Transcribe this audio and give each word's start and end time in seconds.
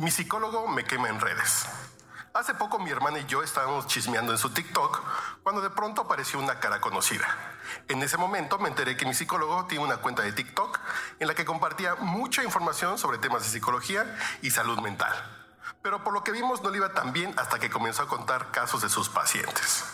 Mi 0.00 0.10
psicólogo 0.10 0.66
me 0.66 0.84
quema 0.84 1.10
en 1.10 1.20
redes. 1.20 1.66
Hace 2.32 2.54
poco 2.54 2.78
mi 2.78 2.90
hermana 2.90 3.18
y 3.18 3.26
yo 3.26 3.42
estábamos 3.42 3.86
chismeando 3.86 4.32
en 4.32 4.38
su 4.38 4.48
TikTok 4.48 5.02
cuando 5.42 5.60
de 5.60 5.68
pronto 5.68 6.00
apareció 6.00 6.38
una 6.38 6.58
cara 6.58 6.80
conocida. 6.80 7.26
En 7.86 8.02
ese 8.02 8.16
momento 8.16 8.58
me 8.58 8.70
enteré 8.70 8.96
que 8.96 9.04
mi 9.04 9.12
psicólogo 9.12 9.66
tiene 9.66 9.84
una 9.84 9.98
cuenta 9.98 10.22
de 10.22 10.32
TikTok 10.32 10.80
en 11.18 11.28
la 11.28 11.34
que 11.34 11.44
compartía 11.44 11.96
mucha 11.96 12.42
información 12.42 12.96
sobre 12.96 13.18
temas 13.18 13.42
de 13.42 13.50
psicología 13.50 14.16
y 14.40 14.50
salud 14.52 14.78
mental. 14.78 15.12
Pero 15.82 16.02
por 16.02 16.14
lo 16.14 16.24
que 16.24 16.32
vimos 16.32 16.62
no 16.62 16.70
le 16.70 16.78
iba 16.78 16.94
tan 16.94 17.12
bien 17.12 17.34
hasta 17.38 17.58
que 17.58 17.68
comenzó 17.68 18.04
a 18.04 18.08
contar 18.08 18.52
casos 18.52 18.80
de 18.80 18.88
sus 18.88 19.10
pacientes. 19.10 19.84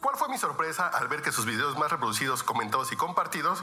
¿Cuál 0.00 0.16
fue 0.16 0.28
mi 0.28 0.38
sorpresa 0.38 0.88
al 0.88 1.06
ver 1.06 1.22
que 1.22 1.30
sus 1.30 1.46
videos 1.46 1.78
más 1.78 1.92
reproducidos, 1.92 2.42
comentados 2.42 2.90
y 2.90 2.96
compartidos 2.96 3.62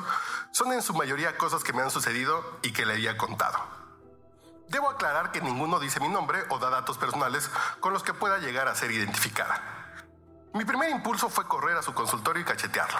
son 0.54 0.71
en 0.71 0.81
su 0.81 0.93
mayoría 0.93 1.38
cosas 1.38 1.66
que 1.66 1.73
me 1.73 1.81
han 1.81 1.91
sucedido 1.91 2.41
y 2.61 2.71
que 2.71 2.86
le 2.86 2.93
había 2.93 3.17
contado? 3.17 3.78
Debo 4.70 4.88
aclarar 4.88 5.32
que 5.32 5.41
ninguno 5.41 5.80
dice 5.80 6.00
mi 6.00 6.09
nombre 6.09 6.44
o 6.50 6.59
da 6.59 6.70
datos 6.70 6.98
personales 7.00 7.50
con 7.80 7.91
los 7.91 8.04
que 8.04 8.14
pueda 8.14 8.38
llegar 8.38 8.68
a 8.68 8.76
ser 8.76 8.92
identificada. 8.92 9.62
Mi 10.54 10.64
primer 10.64 10.92
impulso 10.92 11.28
fue 11.30 11.48
correr 11.48 11.76
a 11.76 11.82
su 11.82 11.94
consultorio 11.94 12.42
y 12.44 12.45
cachetearlo, 12.45 13.00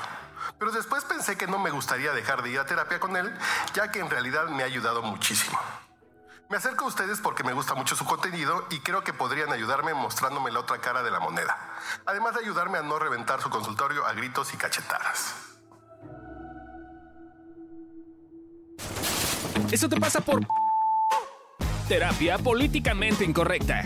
pero 0.58 0.72
después 0.72 1.06
pensé 1.06 1.38
que 1.38 1.46
no 1.46 1.60
me 1.60 1.70
gustaría 1.70 2.12
dejar 2.12 2.42
de 2.42 2.50
ir 2.50 2.60
a 2.60 2.66
terapia 2.66 3.00
con 3.00 3.16
él, 3.16 3.32
ya 3.74 3.92
que 3.92 4.00
en 4.00 4.10
realidad 4.10 4.48
me 4.48 4.64
ha 4.64 4.66
ayudado 4.66 5.04
muchísimo. 5.04 5.60
Me 6.50 6.58
acerco 6.58 6.86
a 6.86 6.88
ustedes 6.88 7.20
porque 7.20 7.44
me 7.44 7.54
gusta 7.54 7.76
mucho 7.76 7.96
su 7.96 8.06
contenido 8.06 8.66
y 8.72 8.80
creo 8.80 9.04
que 9.04 9.14
podrían 9.14 9.52
ayudarme 9.52 9.94
mostrándome 9.94 10.52
la 10.52 10.62
otra 10.62 10.80
cara 10.80 11.04
de 11.04 11.12
la 11.12 11.20
moneda, 11.20 11.56
además 12.08 12.34
de 12.34 12.42
ayudarme 12.42 12.80
a 12.80 12.82
no 12.82 12.98
reventar 12.98 13.42
su 13.42 13.52
consultorio 13.52 14.08
a 14.08 14.14
gritos 14.14 14.56
y 14.56 14.58
cachetadas. 14.58 15.36
Eso 19.72 19.88
te 19.88 20.00
pasa 20.00 20.20
por 20.20 20.40
terapia 21.90 22.38
políticamente 22.38 23.26
incorrecta. 23.26 23.84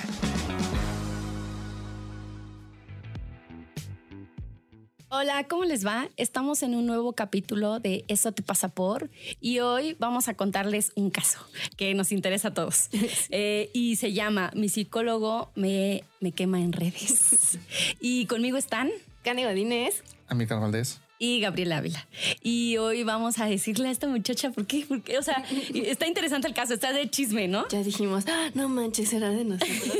Hola, 5.07 5.47
¿cómo 5.47 5.63
les 5.63 5.85
va? 5.85 6.09
Estamos 6.17 6.63
en 6.63 6.75
un 6.75 6.85
nuevo 6.85 7.13
capítulo 7.13 7.79
de 7.79 8.03
Eso 8.09 8.33
te 8.33 8.43
pasa 8.43 8.67
por 8.67 9.09
y 9.39 9.59
hoy 9.59 9.95
vamos 9.99 10.27
a 10.27 10.33
contarles 10.33 10.91
un 10.95 11.11
caso 11.11 11.39
que 11.77 11.93
nos 11.93 12.11
interesa 12.11 12.49
a 12.49 12.53
todos 12.53 12.89
eh, 13.29 13.69
y 13.73 13.95
se 13.95 14.11
llama 14.11 14.51
Mi 14.53 14.67
psicólogo 14.67 15.51
me, 15.55 16.03
me 16.19 16.33
quema 16.33 16.59
en 16.59 16.73
redes. 16.73 17.57
y 18.01 18.25
conmigo 18.25 18.57
están 18.57 18.91
Cani 19.23 19.45
Godínez. 19.45 20.03
Amílcar 20.27 20.59
Valdés. 20.59 20.99
Y 21.19 21.39
Gabriela 21.39 21.77
Ávila. 21.77 22.07
Y 22.41 22.77
hoy 22.77 23.03
vamos 23.03 23.39
a 23.39 23.45
decirle 23.45 23.87
a 23.87 23.91
esta 23.91 24.07
muchacha 24.07 24.51
por 24.51 24.65
qué, 24.67 24.85
por 24.87 25.01
qué, 25.03 25.17
o 25.17 25.21
sea, 25.23 25.43
está 25.73 26.07
interesante 26.07 26.47
el 26.47 26.53
caso, 26.53 26.73
está 26.73 26.91
de 26.91 27.09
chisme, 27.09 27.47
¿no? 27.47 27.67
Ya 27.69 27.81
dijimos, 27.83 28.25
"Ah, 28.27 28.49
no 28.53 28.67
manches, 28.69 29.13
era 29.13 29.29
de 29.29 29.45
nosotros. 29.45 29.79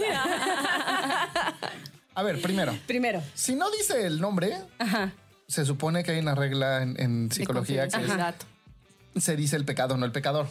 A 2.16 2.22
ver, 2.22 2.39
primero, 2.41 2.78
Primero. 2.86 3.23
si 3.34 3.56
no 3.56 3.72
dice 3.72 4.06
el 4.06 4.22
nombre, 4.22 4.56
Ajá. 4.78 5.11
se 5.47 5.66
supone 5.66 6.03
que 6.03 6.11
hay 6.11 6.19
una 6.19 6.36
regla 6.36 6.84
en, 6.84 7.00
en 7.02 7.31
psicología 7.31 7.88
que 7.88 7.97
es, 9.16 9.23
se 9.23 9.36
dice 9.36 9.56
el 9.56 9.66
pecado, 9.66 9.97
no 9.97 10.06
el 10.06 10.11
pecador. 10.11 10.47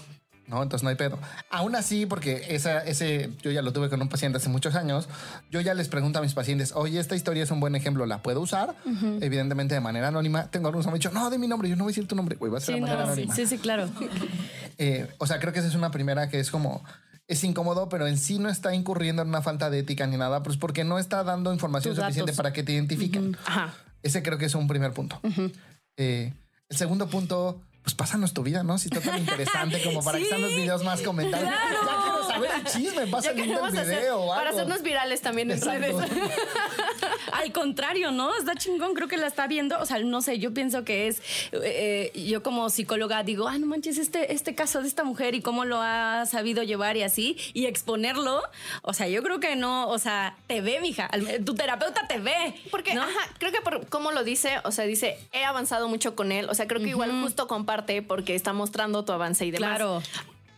¿No? 0.46 0.62
Entonces 0.62 0.82
no 0.82 0.90
hay 0.90 0.96
pedo. 0.96 1.18
Aún 1.50 1.74
así, 1.76 2.06
porque 2.06 2.46
esa, 2.50 2.78
ese, 2.84 3.30
yo 3.42 3.50
ya 3.50 3.62
lo 3.62 3.72
tuve 3.72 3.88
con 3.88 4.00
un 4.02 4.08
paciente 4.08 4.38
hace 4.38 4.48
muchos 4.48 4.74
años, 4.74 5.08
yo 5.50 5.60
ya 5.60 5.74
les 5.74 5.88
pregunto 5.88 6.18
a 6.18 6.22
mis 6.22 6.34
pacientes, 6.34 6.72
oye, 6.74 6.98
esta 7.00 7.16
historia 7.16 7.42
es 7.42 7.50
un 7.50 7.60
buen 7.60 7.74
ejemplo, 7.74 8.06
¿la 8.06 8.22
puedo 8.22 8.40
usar? 8.40 8.74
Evidentemente 9.20 9.74
de 9.74 9.80
manera 9.80 10.08
anónima. 10.08 10.50
Tengo 10.50 10.68
algunos 10.68 10.86
que 10.86 10.90
me 10.90 10.94
han 10.96 10.98
dicho, 11.00 11.10
no, 11.10 11.30
de 11.30 11.38
mi 11.38 11.46
nombre, 11.48 11.68
yo 11.68 11.76
no 11.76 11.84
voy 11.84 11.92
a 11.92 11.94
decir 11.94 12.08
tu 12.08 12.16
nombre, 12.16 12.36
güey, 12.36 12.50
va 12.52 12.58
a 12.58 12.60
ser 12.60 12.74
Sí, 12.74 12.80
de 12.80 12.80
manera 12.82 13.00
no, 13.00 13.12
anónima. 13.12 13.34
sí, 13.34 13.46
sí, 13.46 13.58
claro. 13.58 13.88
Eh, 14.78 15.06
o 15.18 15.26
sea, 15.26 15.38
creo 15.38 15.52
que 15.52 15.58
esa 15.58 15.68
es 15.68 15.74
una 15.74 15.90
primera 15.90 16.28
que 16.30 16.40
es 16.40 16.50
como 16.50 16.82
es 17.28 17.44
incómodo, 17.44 17.88
pero 17.88 18.06
en 18.06 18.18
sí 18.18 18.38
no 18.38 18.48
está 18.48 18.74
incurriendo 18.74 19.22
en 19.22 19.28
una 19.28 19.42
falta 19.42 19.70
de 19.70 19.80
ética 19.80 20.06
ni 20.06 20.16
nada, 20.16 20.42
pues 20.42 20.56
porque 20.56 20.82
no 20.82 20.98
está 20.98 21.22
dando 21.24 21.52
información 21.52 21.94
suficiente 21.94 22.32
para 22.32 22.52
que 22.52 22.62
te 22.62 22.72
identifiquen. 22.72 23.36
Ajá. 23.44 23.74
Ese 24.02 24.22
creo 24.22 24.38
que 24.38 24.46
es 24.46 24.54
un 24.54 24.66
primer 24.66 24.92
punto. 24.92 25.20
Eh, 25.96 26.32
el 26.68 26.76
segundo 26.76 27.08
punto, 27.08 27.62
pues 27.82 27.94
pásanos 27.94 28.32
tu 28.32 28.42
vida, 28.42 28.62
¿no? 28.62 28.78
Si 28.78 28.88
está 28.88 29.00
tan 29.00 29.18
interesante 29.18 29.82
como 29.82 30.02
para 30.02 30.18
que 30.18 30.26
sean 30.26 30.42
los 30.42 30.50
videos 30.56 30.84
más 30.84 31.02
comentados. 31.02 31.48
saber 32.40 32.50
el 32.54 32.64
chisme, 32.64 33.02
hacer 33.02 34.10
o 34.12 34.26
para 34.28 34.40
algo. 34.48 34.54
hacernos 34.56 34.82
virales 34.82 35.20
también 35.20 35.50
en 35.50 35.60
redes. 35.60 35.94
Al 37.32 37.52
contrario, 37.52 38.10
¿no? 38.12 38.34
Está 38.36 38.54
chingón, 38.54 38.94
creo 38.94 39.08
que 39.08 39.16
la 39.16 39.26
está 39.26 39.46
viendo. 39.46 39.78
O 39.80 39.86
sea, 39.86 39.98
no 39.98 40.22
sé, 40.22 40.38
yo 40.38 40.52
pienso 40.54 40.84
que 40.84 41.08
es. 41.08 41.22
eh, 41.52 42.12
yo 42.14 42.42
como 42.42 42.68
psicóloga 42.70 43.22
digo, 43.22 43.48
ah, 43.48 43.58
no 43.58 43.66
manches, 43.66 43.98
este, 43.98 44.32
este 44.32 44.54
caso 44.54 44.82
de 44.82 44.88
esta 44.88 45.02
mujer 45.04 45.34
y 45.34 45.40
cómo 45.42 45.64
lo 45.64 45.80
ha 45.80 46.24
sabido 46.26 46.62
llevar 46.62 46.96
y 46.96 47.02
así, 47.02 47.36
y 47.54 47.66
exponerlo. 47.66 48.42
O 48.82 48.92
sea, 48.92 49.08
yo 49.08 49.22
creo 49.22 49.40
que 49.40 49.56
no, 49.56 49.88
o 49.88 49.98
sea, 49.98 50.36
te 50.46 50.60
ve, 50.60 50.80
mija. 50.80 51.06
Al- 51.06 51.44
Tu 51.44 51.54
terapeuta 51.54 52.06
te 52.06 52.18
ve. 52.18 52.54
Porque, 52.70 52.94
¿no? 52.94 53.02
ajá, 53.02 53.28
creo 53.38 53.52
que 53.52 53.60
por 53.60 53.86
cómo 53.88 54.12
lo 54.12 54.24
dice, 54.24 54.56
o 54.64 54.70
sea, 54.72 54.84
dice, 54.84 55.18
he 55.32 55.44
avanzado 55.44 55.88
mucho 55.88 56.14
con 56.14 56.32
él. 56.32 56.48
O 56.48 56.54
sea, 56.54 56.66
creo 56.66 56.80
que 56.82 56.88
igual 56.90 57.10
justo 57.22 57.46
comparte 57.48 58.02
porque 58.02 58.34
está 58.34 58.52
mostrando 58.52 59.04
tu 59.04 59.12
avance 59.12 59.44
y 59.46 59.50
demás. 59.50 59.70
Claro. 59.70 60.02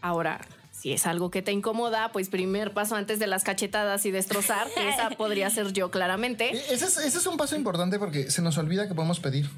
Ahora, 0.00 0.40
si 0.84 0.92
es 0.92 1.06
algo 1.06 1.30
que 1.30 1.40
te 1.40 1.50
incomoda, 1.50 2.12
pues 2.12 2.28
primer 2.28 2.74
paso 2.74 2.94
antes 2.94 3.18
de 3.18 3.26
las 3.26 3.42
cachetadas 3.42 4.04
y 4.04 4.10
destrozar, 4.10 4.68
que 4.74 4.86
esa 4.90 5.08
podría 5.16 5.48
ser 5.48 5.72
yo 5.72 5.90
claramente. 5.90 6.54
Eh, 6.54 6.62
Ese 6.72 6.84
es, 6.84 6.98
ese 6.98 7.16
es 7.16 7.26
un 7.26 7.38
paso 7.38 7.56
importante 7.56 7.98
porque 7.98 8.30
se 8.30 8.42
nos 8.42 8.58
olvida 8.58 8.86
que 8.86 8.94
podemos 8.94 9.18
pedir. 9.18 9.48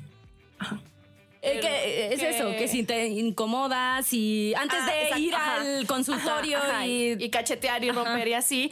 Eh, 1.43 1.59
que, 1.61 1.67
eh, 1.67 2.15
es 2.15 2.21
que- 2.21 2.29
eso, 2.29 2.49
que 2.57 2.69
si 2.69 2.85
te 2.85 3.09
incomoda, 3.09 4.05
si 4.05 4.55
antes 4.55 4.79
Ah, 4.81 4.87
de 4.87 5.03
exacto, 5.03 5.19
ir 5.25 5.35
ajá. 5.35 5.61
al 5.63 5.87
consultorio 5.89 6.59
Ajá, 6.59 6.69
ajá, 6.69 6.87
y, 6.87 7.17
y 7.19 7.31
cachetear 7.31 7.83
y 7.83 7.91
romper 7.91 8.29
y 8.29 8.35
así, 8.35 8.71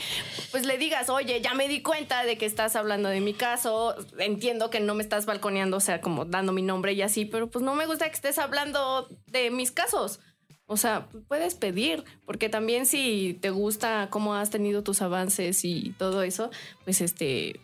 pues 0.53 0.65
le 0.65 0.79
digas, 0.79 1.11
oye, 1.11 1.41
ya 1.41 1.55
me 1.55 1.67
di 1.67 1.83
cuenta 1.83 2.23
de 2.25 2.39
que 2.39 2.47
estás 2.47 2.77
hablando 2.77 3.09
de 3.09 3.21
mi 3.21 3.35
caso, 3.35 3.97
entiendo 4.21 4.71
que 4.71 4.79
no 4.79 4.95
me 4.95 5.03
estás 5.03 5.27
balconeando, 5.27 5.77
o 5.79 5.81
sea, 5.81 6.01
como 6.01 6.25
dando 6.25 6.53
mi 6.53 6.63
nombre 6.63 6.93
y 6.93 7.03
así, 7.03 7.25
pero 7.25 7.51
pues 7.51 7.65
no 7.65 7.75
me 7.75 7.87
gusta 7.87 8.07
que 8.09 8.15
estés 8.15 8.39
hablando 8.39 9.09
de 9.27 9.51
mis 9.51 9.73
casos. 9.73 10.21
O 10.67 10.77
sea, 10.77 11.09
puedes 11.29 11.55
pedir, 11.55 12.05
porque 12.25 12.49
también 12.49 12.87
si 12.87 13.39
te 13.41 13.51
gusta 13.51 14.09
cómo 14.11 14.35
has 14.35 14.51
tenido 14.51 14.83
tus 14.83 15.03
avances 15.03 15.65
y 15.65 15.95
todo 15.99 16.23
eso, 16.23 16.51
pues 16.85 17.03
este, 17.03 17.61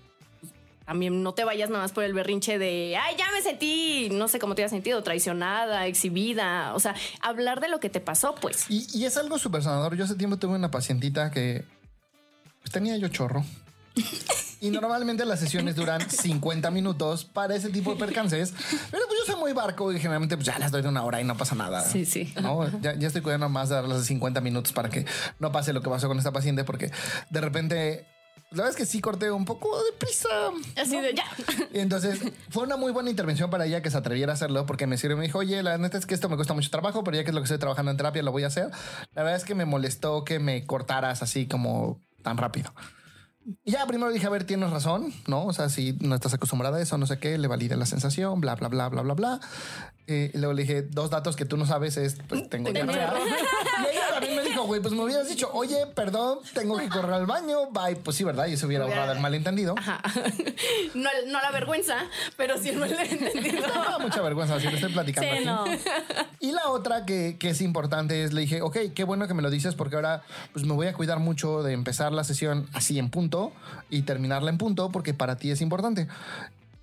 también 0.85 1.23
no 1.23 1.33
te 1.33 1.45
vayas 1.45 1.71
nada 1.71 1.85
más 1.85 1.93
por 1.93 2.05
el 2.05 2.13
berrinche 2.13 2.59
de, 2.59 2.99
ay, 3.01 3.17
ya 3.17 3.31
me 3.33 3.41
sentí, 3.43 4.09
no 4.11 4.29
sé 4.29 4.39
cómo 4.39 4.55
te 4.55 4.65
has 4.65 4.71
sentido, 4.71 5.03
traicionada, 5.03 5.87
exhibida. 5.87 6.75
O 6.75 6.81
sea, 6.81 6.95
hablar 7.21 7.61
de 7.61 7.69
lo 7.69 7.81
que 7.81 7.89
te 7.89 8.01
pasó, 8.01 8.35
pues. 8.35 8.67
Y, 8.69 8.87
y 8.93 9.05
es 9.05 9.17
algo 9.17 9.39
súper 9.39 9.63
sanador. 9.63 9.97
Yo 9.97 10.05
hace 10.05 10.17
tiempo 10.17 10.37
tuve 10.37 10.57
una 10.57 10.71
pacientita 10.71 11.31
que 11.31 11.65
pues, 12.61 12.73
tenía 12.73 12.97
yo 12.97 13.09
chorro. 13.09 13.45
Y 14.61 14.71
normalmente 14.71 15.25
las 15.25 15.41
sesiones 15.41 15.75
duran 15.75 16.01
50 16.11 16.71
minutos 16.71 17.25
para 17.25 17.55
ese 17.57 17.71
tipo 17.71 17.93
de 17.93 17.99
percances. 17.99 18.53
Pero 18.91 19.05
pues 19.09 19.21
yo 19.21 19.33
soy 19.33 19.41
muy 19.41 19.53
barco 19.53 19.93
y 19.93 19.99
generalmente 19.99 20.37
pues 20.37 20.47
ya 20.47 20.59
las 20.59 20.71
doy 20.71 20.83
de 20.83 20.89
una 20.89 21.03
hora 21.03 21.21
y 21.21 21.25
no 21.25 21.37
pasa 21.37 21.55
nada. 21.55 21.83
Sí, 21.83 22.05
sí. 22.05 22.33
¿no? 22.41 22.69
Ya, 22.81 22.95
ya 22.95 23.07
estoy 23.07 23.23
cuidando 23.23 23.49
más 23.49 23.71
de 23.71 23.77
darlas 23.77 23.99
de 23.99 24.05
50 24.05 24.41
minutos 24.41 24.73
para 24.73 24.91
que 24.91 25.07
no 25.39 25.51
pase 25.51 25.73
lo 25.73 25.83
que 25.83 25.89
pasó 25.89 26.09
con 26.09 26.19
esta 26.19 26.33
paciente 26.33 26.65
porque 26.65 26.91
de 27.31 27.41
repente... 27.41 28.07
La 28.53 28.65
verdad 28.65 28.71
es 28.71 28.77
que 28.77 28.87
sí 28.87 29.01
corté 29.01 29.31
un 29.31 29.45
poco 29.45 29.81
de 29.85 29.93
prisa. 29.93 30.29
Así 30.77 31.01
de 31.01 31.15
ya. 31.15 31.23
Y 31.73 31.79
entonces 31.79 32.19
fue 32.49 32.65
una 32.65 32.77
muy 32.77 32.91
buena 32.91 33.09
intervención 33.09 33.49
para 33.49 33.65
ella 33.65 33.81
que 33.81 33.93
se 33.93 33.97
atreviera 33.97 34.33
a 34.33 34.35
hacerlo 34.35 34.67
porque 34.67 34.89
me 34.89 34.99
sirvió 34.99 35.17
me 35.17 35.23
dijo, 35.23 35.39
oye, 35.39 35.63
la 35.63 35.79
neta 35.79 35.97
es 35.97 36.05
que 36.05 36.15
esto 36.15 36.29
me 36.29 36.35
cuesta 36.35 36.53
mucho 36.53 36.69
trabajo, 36.69 37.05
pero 37.05 37.17
ya 37.17 37.23
que 37.23 37.31
es 37.31 37.35
lo 37.35 37.43
que 37.43 37.45
estoy 37.45 37.59
trabajando 37.59 37.93
en 37.93 37.97
terapia, 37.97 38.25
lo 38.25 38.33
voy 38.33 38.43
a 38.43 38.49
hacer. 38.49 38.73
La 39.15 39.23
verdad 39.23 39.37
es 39.37 39.45
que 39.45 39.55
me 39.55 39.67
molestó 39.67 40.25
que 40.25 40.41
me 40.41 40.67
cortaras 40.67 41.23
así 41.23 41.47
como 41.47 42.01
tan 42.25 42.39
rápido. 42.39 42.75
Y 43.65 43.73
ya 43.73 43.87
primero 43.87 44.13
dije, 44.13 44.27
a 44.27 44.31
ver, 44.31 44.45
tienes 44.45 44.71
razón, 44.71 45.13
¿no? 45.27 45.47
O 45.47 45.53
sea, 45.53 45.69
si 45.69 45.97
no 46.01 46.15
estás 46.15 46.35
acostumbrada 46.35 46.79
a 46.79 46.83
eso, 46.83 46.99
no 46.99 47.07
sé 47.07 47.19
qué, 47.19 47.39
le 47.39 47.49
valida 47.49 47.77
la 47.77 47.87
sensación, 47.87 48.41
bla, 48.41 48.55
bla, 48.55 48.69
bla, 48.69 48.89
bla, 48.89 49.03
bla, 49.03 49.15
bla. 49.15 49.41
Eh, 50.07 50.31
y 50.35 50.39
luego 50.39 50.53
le 50.53 50.63
dije, 50.63 50.83
dos 50.83 51.11
datos 51.11 51.37
que 51.37 51.45
tú 51.45 51.57
no 51.57 51.67
sabes 51.67 51.97
es, 51.97 52.17
pues 52.29 52.49
tengo 52.49 52.73
diarrea. 52.73 53.15
Y 53.95 53.97
también 54.21 54.37
me 54.37 54.43
dijo, 54.43 54.63
güey, 54.65 54.81
pues 54.81 54.93
me 54.95 55.03
hubieras 55.03 55.29
dicho, 55.29 55.51
oye, 55.53 55.87
perdón, 55.95 56.39
tengo 56.55 56.77
que 56.77 56.89
correr 56.89 57.13
al 57.15 57.27
baño, 57.27 57.71
bye. 57.71 57.97
Pues 57.97 58.17
sí, 58.17 58.25
¿verdad? 58.25 58.47
Y 58.47 58.53
eso 58.55 58.67
hubiera 58.67 58.85
ahorrado 58.85 59.13
el 59.13 59.21
malentendido. 59.21 59.75
Ajá. 59.79 60.01
No, 60.95 61.09
no 61.29 61.41
la 61.41 61.51
vergüenza, 61.53 61.97
pero 62.37 62.59
sí 62.59 62.69
el 62.71 62.77
malentendido. 62.79 63.63
Da 63.91 63.99
mucha 63.99 64.21
vergüenza 64.23 64.59
si 64.61 64.67
le 64.69 64.75
estoy 64.75 64.93
platicando 64.93 65.31
Sí, 65.31 65.37
aquí. 65.37 65.45
no. 65.47 65.65
Y 66.41 66.53
la 66.53 66.69
otra 66.69 67.05
que, 67.07 67.37
que 67.39 67.51
es 67.51 67.61
importante 67.61 68.25
es, 68.25 68.33
le 68.33 68.43
dije, 68.43 68.61
ok, 68.63 68.77
qué 68.95 69.05
bueno 69.05 69.27
que 69.29 69.35
me 69.35 69.43
lo 69.43 69.51
dices 69.51 69.75
porque 69.75 69.97
ahora 69.97 70.23
pues 70.53 70.65
me 70.65 70.73
voy 70.75 70.87
a 70.89 70.93
cuidar 70.93 71.19
mucho 71.19 71.63
de 71.63 71.73
empezar 71.73 72.13
la 72.13 72.25
sesión 72.25 72.69
así 72.73 72.99
en 72.99 73.09
punto 73.11 73.53
y 73.89 74.03
terminarla 74.03 74.51
en 74.51 74.59
punto 74.59 74.91
porque 74.91 75.15
para 75.15 75.37
ti 75.37 75.51
es 75.51 75.61
importante. 75.61 76.09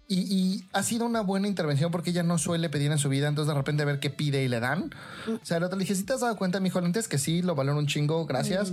Y, 0.07 0.19
y 0.19 0.65
ha 0.71 0.83
sido 0.83 1.05
una 1.05 1.21
buena 1.21 1.47
intervención 1.47 1.91
porque 1.91 2.11
ella 2.11 2.23
no 2.23 2.37
suele 2.37 2.69
pedir 2.69 2.91
en 2.91 2.97
su 2.97 3.09
vida, 3.09 3.27
entonces 3.27 3.53
de 3.53 3.57
repente 3.57 3.83
ver 3.83 3.99
qué 3.99 4.09
pide 4.09 4.43
y 4.43 4.47
le 4.47 4.59
dan. 4.59 4.93
O 5.27 5.45
sea, 5.45 5.57
el 5.57 5.63
otro 5.63 5.77
le 5.77 5.83
dije, 5.83 5.95
si 5.95 6.03
te 6.03 6.13
has 6.13 6.21
dado 6.21 6.35
cuenta, 6.37 6.59
mi 6.59 6.69
hijo, 6.69 6.79
antes 6.79 7.07
que 7.07 7.17
sí, 7.17 7.41
lo 7.41 7.55
valoro 7.55 7.77
un 7.77 7.87
chingo, 7.87 8.25
gracias. 8.25 8.71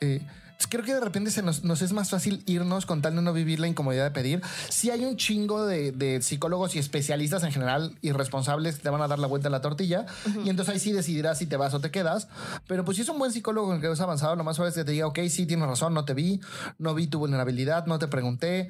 Eh, 0.00 0.20
creo 0.66 0.84
que 0.84 0.92
de 0.92 1.00
repente 1.00 1.30
se 1.30 1.42
nos, 1.42 1.62
nos 1.62 1.82
es 1.82 1.92
más 1.92 2.10
fácil 2.10 2.42
irnos 2.46 2.84
con 2.84 3.00
tal 3.00 3.14
de 3.14 3.22
no 3.22 3.32
vivir 3.32 3.60
la 3.60 3.68
incomodidad 3.68 4.04
de 4.04 4.10
pedir. 4.10 4.42
Si 4.68 4.90
hay 4.90 5.04
un 5.04 5.16
chingo 5.16 5.64
de, 5.66 5.92
de 5.92 6.20
psicólogos 6.20 6.74
y 6.74 6.78
especialistas 6.78 7.44
en 7.44 7.52
general 7.52 7.96
irresponsables 8.02 8.76
que 8.76 8.82
te 8.82 8.90
van 8.90 9.00
a 9.00 9.08
dar 9.08 9.18
la 9.18 9.28
vuelta 9.28 9.48
a 9.48 9.50
la 9.50 9.60
tortilla 9.60 10.06
y 10.44 10.50
entonces 10.50 10.74
ahí 10.74 10.80
sí 10.80 10.92
decidirás 10.92 11.38
si 11.38 11.46
te 11.46 11.56
vas 11.56 11.74
o 11.74 11.80
te 11.80 11.90
quedas. 11.90 12.28
Pero 12.66 12.84
pues 12.84 12.96
si 12.96 13.02
es 13.02 13.08
un 13.08 13.18
buen 13.18 13.32
psicólogo 13.32 13.70
en 13.70 13.76
el 13.76 13.80
que 13.80 13.88
has 13.88 14.00
avanzado, 14.00 14.34
lo 14.34 14.44
más 14.44 14.56
suave 14.56 14.70
es 14.70 14.74
que 14.74 14.84
te 14.84 14.92
diga, 14.92 15.06
ok, 15.06 15.20
sí, 15.28 15.46
tienes 15.46 15.68
razón, 15.68 15.94
no 15.94 16.04
te 16.04 16.14
vi, 16.14 16.40
no 16.78 16.94
vi 16.94 17.06
tu 17.06 17.18
vulnerabilidad, 17.18 17.86
no 17.86 17.98
te 17.98 18.08
pregunté. 18.08 18.68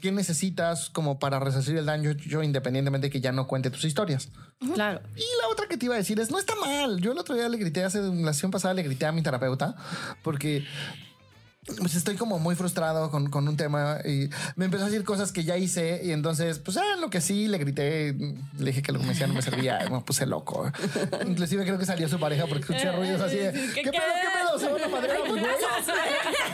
¿Qué 0.00 0.12
necesitas 0.12 0.90
como 0.90 1.18
para 1.18 1.40
resarcir 1.40 1.76
el 1.76 1.86
daño 1.86 2.12
yo 2.12 2.44
independientemente 2.44 3.08
de 3.08 3.10
que 3.10 3.20
ya 3.20 3.32
no 3.32 3.48
cuente 3.48 3.68
tus 3.68 3.84
historias? 3.84 4.28
Claro. 4.74 5.00
Y 5.16 5.24
la 5.42 5.48
otra 5.50 5.66
que 5.66 5.76
te 5.76 5.86
iba 5.86 5.96
a 5.96 5.98
decir 5.98 6.20
es, 6.20 6.30
no 6.30 6.38
está 6.38 6.54
mal. 6.54 7.00
Yo 7.00 7.10
el 7.10 7.18
otro 7.18 7.34
día 7.34 7.48
le 7.48 7.58
grité, 7.58 7.82
hace 7.82 8.00
la 8.00 8.32
sesión 8.32 8.52
pasada 8.52 8.74
le 8.74 8.84
grité 8.84 9.06
a 9.06 9.12
mi 9.12 9.22
terapeuta 9.22 9.74
porque 10.22 10.64
pues 11.76 11.94
estoy 11.94 12.16
como 12.16 12.38
muy 12.38 12.54
frustrado 12.54 13.10
con, 13.10 13.28
con, 13.28 13.46
un 13.46 13.56
tema 13.56 13.98
y 14.04 14.30
me 14.56 14.66
empezó 14.66 14.84
a 14.84 14.86
decir 14.86 15.04
cosas 15.04 15.32
que 15.32 15.44
ya 15.44 15.56
hice 15.56 16.00
y 16.02 16.12
entonces, 16.12 16.58
pues, 16.58 16.76
ah, 16.76 16.96
lo 16.98 17.10
que 17.10 17.20
sí, 17.20 17.46
le 17.48 17.58
grité, 17.58 18.14
le 18.58 18.64
dije 18.64 18.82
que 18.82 18.92
lo 18.92 18.98
que 18.98 19.04
me 19.04 19.12
decía 19.12 19.26
no 19.26 19.34
me 19.34 19.42
servía, 19.42 19.78
me 19.90 20.00
puse 20.00 20.26
loco. 20.26 20.70
Inclusive 21.26 21.64
creo 21.64 21.78
que 21.78 21.84
salió 21.84 22.08
su 22.08 22.18
pareja 22.18 22.46
porque 22.46 22.60
escuché 22.60 22.90
ruidos 22.92 23.20
así 23.20 23.36
de, 23.36 23.52
¿qué, 23.52 23.82
pedo, 23.82 23.92
qué 23.92 24.28
pedo? 24.38 24.58
¿Se 24.58 24.72
van 24.72 24.82
a 24.82 24.88
madrear 24.96 25.18
a 25.18 25.24
mi 25.24 25.30
güey? 25.30 25.42
Pues 25.42 25.86
porque 25.86 26.47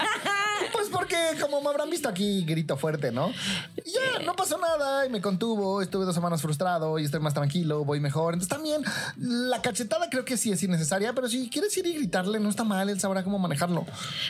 como 1.55 1.69
me 1.69 1.71
habrán 1.71 1.89
visto 1.89 2.09
aquí, 2.09 2.45
grito 2.45 2.77
fuerte, 2.77 3.12
¿no? 3.12 3.33
Ya, 3.77 4.25
no 4.25 4.35
pasó 4.35 4.59
nada 4.59 5.06
y 5.06 5.09
me 5.09 5.21
contuvo, 5.21 5.81
estuve 5.81 6.05
dos 6.05 6.15
semanas 6.15 6.43
frustrado 6.43 6.99
y 6.99 7.05
estoy 7.05 7.21
más 7.21 7.33
tranquilo, 7.33 7.85
voy 7.85 8.01
mejor. 8.01 8.35
Entonces 8.35 8.49
también 8.49 8.83
la 9.17 9.62
cachetada 9.62 10.11
creo 10.11 10.25
que 10.25 10.37
sí 10.37 10.51
es 10.51 10.61
innecesaria, 10.65 11.12
pero 11.12 11.29
si 11.29 11.49
quieres 11.49 11.77
ir 11.77 11.87
y 11.87 11.95
gritarle, 11.95 12.41
no 12.41 12.49
está 12.49 12.65
mal, 12.65 12.89
él 12.89 12.99
sabrá 12.99 13.23
cómo 13.23 13.39
manejarlo. 13.39 13.87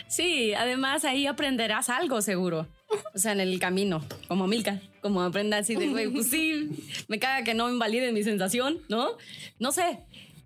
Sí, 0.07 0.53
además 0.53 1.03
ahí 1.03 1.25
aprenderás 1.25 1.89
algo 1.89 2.21
seguro. 2.21 2.67
O 3.15 3.17
sea, 3.17 3.31
en 3.31 3.39
el 3.39 3.59
camino, 3.59 4.05
como 4.27 4.45
Milka, 4.45 4.79
como 5.01 5.23
aprenda 5.23 5.57
así 5.57 5.75
de, 5.75 5.89
güey, 5.89 6.07
pues 6.09 6.29
sí, 6.29 6.69
me 7.07 7.17
caga 7.17 7.43
que 7.43 7.55
no 7.55 7.69
invalide 7.69 8.11
mi 8.11 8.23
sensación, 8.23 8.77
¿no? 8.87 9.09
No 9.57 9.71
sé, 9.71 9.99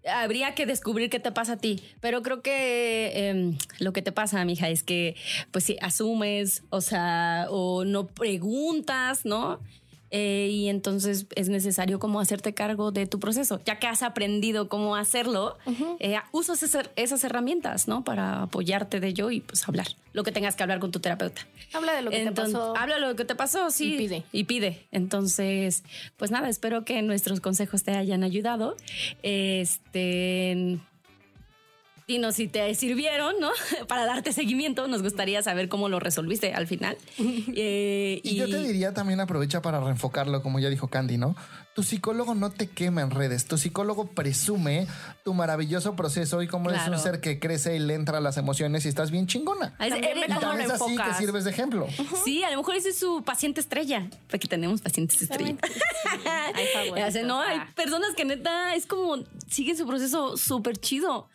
habría 0.07 0.55
que 0.55 0.65
descubrir 0.65 1.09
qué 1.09 1.19
te 1.19 1.31
pasa 1.31 1.53
a 1.53 1.57
ti. 1.57 1.81
Pero 1.99 2.21
creo 2.21 2.41
que 2.41 3.11
eh, 3.13 3.53
lo 3.79 3.93
que 3.93 4.01
te 4.01 4.11
pasa, 4.11 4.43
mija, 4.45 4.69
es 4.69 4.83
que, 4.83 5.15
pues 5.51 5.65
si 5.65 5.77
asumes, 5.81 6.63
o 6.69 6.81
sea, 6.81 7.47
o 7.49 7.85
no 7.85 8.07
preguntas, 8.07 9.25
¿no? 9.25 9.59
Eh, 10.11 10.49
y 10.51 10.69
entonces 10.69 11.27
es 11.35 11.49
necesario 11.49 11.99
como 11.99 12.19
hacerte 12.19 12.53
cargo 12.53 12.91
de 12.91 13.05
tu 13.05 13.19
proceso. 13.19 13.61
Ya 13.65 13.79
que 13.79 13.87
has 13.87 14.03
aprendido 14.03 14.69
cómo 14.69 14.95
hacerlo, 14.95 15.57
eh, 15.99 16.17
usas 16.31 16.63
esas, 16.63 17.23
herramientas, 17.23 17.87
¿no? 17.87 18.03
Para 18.03 18.43
apoyarte 18.43 18.99
de 18.99 19.07
ello 19.09 19.31
y 19.31 19.41
pues 19.41 19.67
hablar 19.67 19.87
lo 20.11 20.23
que 20.23 20.31
tengas 20.31 20.55
que 20.55 20.63
hablar 20.63 20.79
con 20.79 20.91
tu 20.91 20.99
terapeuta. 20.99 21.45
Habla 21.71 21.93
de 21.93 22.01
lo 22.01 22.09
que 22.09 22.21
Entonces, 22.23 22.53
te 22.53 22.59
pasó. 22.59 22.75
Habla 22.75 22.95
de 22.95 23.01
lo 23.01 23.15
que 23.15 23.25
te 23.25 23.35
pasó, 23.35 23.69
sí. 23.69 23.93
Y 23.93 23.97
pide. 23.97 24.23
Y 24.31 24.43
pide. 24.45 24.87
Entonces, 24.91 25.83
pues 26.17 26.31
nada, 26.31 26.49
espero 26.49 26.83
que 26.83 27.01
nuestros 27.03 27.39
consejos 27.39 27.83
te 27.83 27.91
hayan 27.91 28.23
ayudado. 28.23 28.75
Este 29.21 30.79
dinos 32.09 32.35
si 32.35 32.47
te 32.49 32.73
sirvieron, 32.75 33.35
¿no? 33.39 33.51
Para 33.87 34.05
darte 34.05 34.33
seguimiento, 34.33 34.87
nos 34.89 35.01
gustaría 35.03 35.41
saber 35.43 35.69
cómo 35.69 35.87
lo 35.87 35.99
resolviste 36.01 36.53
al 36.53 36.67
final. 36.67 36.97
Eh, 37.55 38.19
Y, 38.23 38.35
yo 38.35 38.49
te 38.49 38.59
diría 38.59 38.93
también 38.93 39.19
aprovecha 39.19 39.61
para 39.61 39.79
reenfocarlo, 39.79 40.41
como 40.41 40.59
ya 40.59 40.69
dijo 40.69 40.87
Candy, 40.87 41.17
¿no? 41.17 41.35
Tu 41.75 41.83
psicólogo 41.83 42.33
no 42.35 42.51
te 42.51 42.67
quema 42.67 43.01
en 43.01 43.11
redes, 43.11 43.45
tu 43.45 43.57
psicólogo 43.57 44.07
presume 44.11 44.87
tu 45.23 45.33
maravilloso 45.33 45.95
proceso 45.95 46.41
y 46.41 46.47
como 46.47 46.69
eres 46.69 46.81
Claro. 46.83 46.97
un 46.97 47.03
ser 47.03 47.21
que 47.21 47.39
crece 47.39 47.75
y 47.75 47.79
le 47.79 47.93
entra 47.93 48.17
a 48.17 48.21
las 48.21 48.37
emociones 48.37 48.85
y 48.85 48.89
estás 48.89 49.11
bien 49.11 49.27
chingona. 49.27 49.75
Ah, 49.77 49.87
es- 49.87 49.93
eh, 49.93 50.13
Y 50.15 50.27
cómo 50.27 50.39
tal 50.39 50.51
lo 50.51 50.57
vez 50.57 50.69
así 50.71 50.95
que 50.97 51.13
sirves 51.13 51.43
de 51.43 51.51
ejemplo. 51.51 51.87
Sí, 52.25 52.43
a 52.43 52.49
lo 52.51 52.57
mejor 52.57 52.75
ese 52.75 52.89
es 52.89 52.97
su 52.99 53.23
paciente 53.23 53.61
estrella, 53.61 54.09
porque 54.29 54.47
tenemos 54.47 54.81
pacientes 54.81 55.21
estrella. 55.21 55.55
Hace, 57.05 57.23
no, 57.23 57.39
hay 57.41 57.59
personas 57.75 58.13
que 58.15 58.25
neta 58.25 58.75
es 58.75 58.85
como 58.85 59.17
siguen 59.47 59.77
su 59.77 59.85
proceso 59.87 60.37
súper 60.37 60.77
chido. 60.77 61.29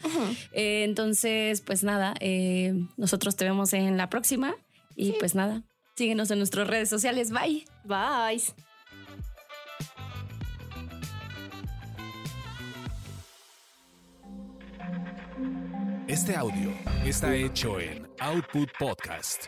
Eh, 0.52 0.63
entonces, 0.64 1.60
pues 1.60 1.84
nada, 1.84 2.14
eh, 2.20 2.74
nosotros 2.96 3.36
te 3.36 3.44
vemos 3.44 3.72
en 3.72 3.96
la 3.96 4.08
próxima 4.08 4.54
y 4.96 5.12
pues 5.12 5.34
nada, 5.34 5.62
síguenos 5.96 6.30
en 6.30 6.38
nuestras 6.38 6.66
redes 6.66 6.88
sociales. 6.88 7.30
Bye. 7.30 7.64
Bye. 7.84 8.42
Este 16.06 16.36
audio 16.36 16.70
está 17.04 17.34
hecho 17.34 17.80
en 17.80 18.06
Output 18.20 18.68
Podcast. 18.78 19.46